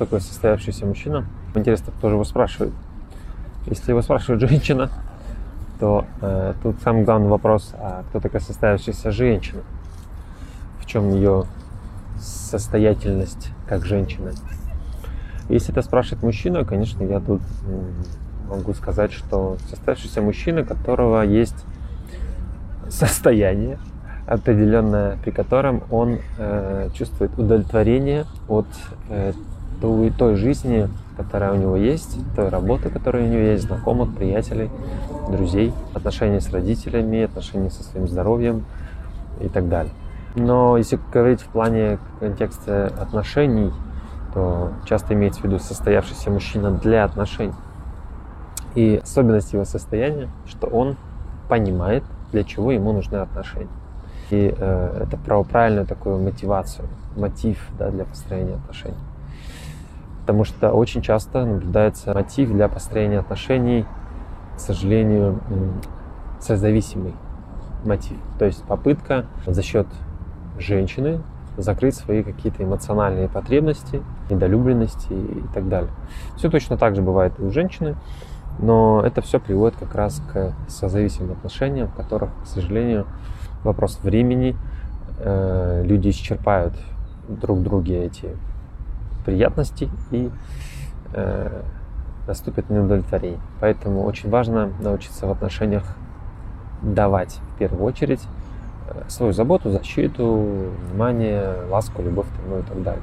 такой 0.00 0.22
состоявшийся 0.22 0.86
мужчина. 0.86 1.26
Интересно, 1.54 1.92
кто 1.96 2.08
же 2.08 2.14
его 2.14 2.24
спрашивает. 2.24 2.72
Если 3.66 3.90
его 3.90 4.00
спрашивает 4.00 4.40
женщина, 4.40 4.90
то 5.78 6.06
э, 6.22 6.54
тут 6.62 6.76
самый 6.82 7.04
главный 7.04 7.28
вопрос, 7.28 7.74
а 7.78 8.02
кто 8.08 8.18
такая 8.18 8.40
состоявшаяся 8.40 9.10
женщина? 9.12 9.60
В 10.80 10.86
чем 10.86 11.10
ее 11.10 11.44
состоятельность 12.18 13.50
как 13.68 13.84
женщина? 13.84 14.32
Если 15.50 15.70
это 15.72 15.82
спрашивает 15.82 16.22
мужчина, 16.22 16.64
конечно, 16.64 17.04
я 17.04 17.20
тут 17.20 17.42
могу 18.48 18.72
сказать, 18.72 19.12
что 19.12 19.58
состоявшийся 19.68 20.22
мужчина, 20.22 20.64
которого 20.64 21.22
есть 21.22 21.66
состояние 22.88 23.78
определенное, 24.26 25.18
при 25.22 25.30
котором 25.30 25.82
он 25.90 26.20
э, 26.38 26.88
чувствует 26.94 27.36
удовлетворение 27.38 28.24
от 28.48 28.66
э, 29.10 29.32
той, 29.80 30.10
той 30.10 30.36
жизни, 30.36 30.88
которая 31.16 31.52
у 31.52 31.56
него 31.56 31.76
есть, 31.76 32.16
той 32.34 32.48
работы, 32.48 32.90
которая 32.90 33.24
у 33.24 33.28
него 33.28 33.42
есть, 33.42 33.64
знакомых, 33.64 34.14
приятелей, 34.14 34.70
друзей, 35.28 35.72
отношения 35.94 36.40
с 36.40 36.50
родителями, 36.50 37.22
отношения 37.22 37.70
со 37.70 37.82
своим 37.82 38.08
здоровьем 38.08 38.64
и 39.40 39.48
так 39.48 39.68
далее. 39.68 39.92
Но 40.34 40.76
если 40.76 40.98
говорить 41.12 41.40
в 41.40 41.46
плане 41.46 41.98
контекста 42.20 42.92
отношений, 43.00 43.72
то 44.32 44.72
часто 44.86 45.14
имеется 45.14 45.40
в 45.40 45.44
виду 45.44 45.58
состоявшийся 45.58 46.30
мужчина 46.30 46.70
для 46.70 47.04
отношений. 47.04 47.54
И 48.74 49.00
особенность 49.02 49.52
его 49.52 49.64
состояния, 49.64 50.28
что 50.46 50.68
он 50.68 50.96
понимает, 51.48 52.04
для 52.30 52.44
чего 52.44 52.70
ему 52.70 52.92
нужны 52.92 53.16
отношения. 53.16 53.66
И 54.30 54.54
э, 54.56 55.02
это 55.02 55.16
про 55.16 55.42
правильную 55.42 55.86
такую 55.86 56.18
мотивацию, 56.18 56.86
мотив 57.16 57.58
да, 57.76 57.90
для 57.90 58.04
построения 58.04 58.54
отношений. 58.54 58.94
Потому 60.30 60.44
что 60.44 60.70
очень 60.70 61.02
часто 61.02 61.44
наблюдается 61.44 62.14
мотив 62.14 62.52
для 62.52 62.68
построения 62.68 63.18
отношений, 63.18 63.84
к 64.54 64.60
сожалению, 64.60 65.40
созависимый 66.38 67.14
мотив. 67.84 68.16
То 68.38 68.44
есть 68.44 68.62
попытка 68.62 69.26
за 69.44 69.60
счет 69.64 69.88
женщины 70.56 71.20
закрыть 71.56 71.96
свои 71.96 72.22
какие-то 72.22 72.62
эмоциональные 72.62 73.28
потребности, 73.28 74.04
недолюбленности 74.30 75.12
и 75.12 75.42
так 75.52 75.68
далее. 75.68 75.90
Все 76.36 76.48
точно 76.48 76.76
так 76.76 76.94
же 76.94 77.02
бывает 77.02 77.32
и 77.40 77.42
у 77.42 77.50
женщины. 77.50 77.96
Но 78.60 79.02
это 79.04 79.22
все 79.22 79.40
приводит 79.40 79.80
как 79.80 79.96
раз 79.96 80.22
к 80.32 80.54
созависимым 80.68 81.32
отношениям, 81.32 81.88
в 81.88 81.94
которых, 81.94 82.30
к 82.44 82.46
сожалению, 82.46 83.04
вопрос 83.64 83.98
времени, 84.00 84.54
э, 85.18 85.82
люди 85.84 86.10
исчерпают 86.10 86.74
друг 87.28 87.64
друге 87.64 88.04
эти 88.04 88.36
приятности 89.20 89.88
и 90.10 90.30
э, 91.12 91.62
наступит 92.26 92.70
неудовлетворение. 92.70 93.40
Поэтому 93.60 94.04
очень 94.04 94.30
важно 94.30 94.70
научиться 94.80 95.26
в 95.26 95.30
отношениях 95.30 95.84
давать 96.82 97.40
в 97.54 97.58
первую 97.58 97.84
очередь 97.84 98.22
э, 98.88 99.02
свою 99.08 99.32
заботу, 99.32 99.70
защиту, 99.70 100.70
внимание, 100.88 101.54
ласку, 101.70 102.02
любовь 102.02 102.26
ну, 102.48 102.58
и 102.58 102.62
так 102.62 102.82
далее. 102.82 103.02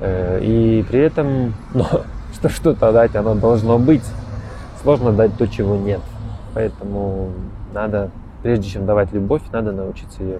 Э, 0.00 0.40
и 0.42 0.84
при 0.88 1.00
этом, 1.00 1.54
но 1.74 1.86
что 2.32 2.48
что-то 2.48 2.92
дать, 2.92 3.14
оно 3.16 3.34
должно 3.34 3.78
быть 3.78 4.04
сложно 4.82 5.12
дать 5.12 5.36
то, 5.36 5.46
чего 5.46 5.76
нет. 5.76 6.00
Поэтому 6.52 7.30
надо, 7.72 8.10
прежде 8.42 8.68
чем 8.68 8.86
давать 8.86 9.12
любовь, 9.12 9.42
надо 9.52 9.72
научиться 9.72 10.22
ее 10.22 10.38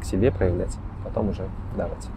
к 0.00 0.04
себе 0.04 0.30
проявлять, 0.30 0.76
потом 1.04 1.30
уже 1.30 1.42
давать. 1.76 2.08